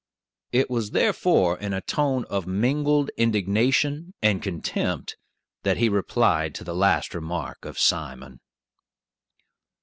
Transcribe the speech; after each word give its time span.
It 0.51 0.67
was 0.67 0.89
therefore 0.97 1.59
in 1.59 1.73
a 1.73 1.81
tone 1.81 2.25
of 2.27 2.47
mingled 2.47 3.11
indignation 3.17 4.15
and 4.19 4.41
contempt 4.41 5.15
that 5.61 5.77
he 5.77 5.89
replied 5.89 6.55
to 6.55 6.63
the 6.63 6.73
last 6.73 7.13
remark 7.13 7.65
of 7.65 7.77
Simon. 7.77 8.39